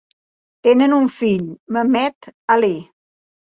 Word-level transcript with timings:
Tenen 0.67 0.95
un 1.01 1.05
fill, 1.17 1.45
Mehmet 1.77 2.33
Ali. 2.57 2.75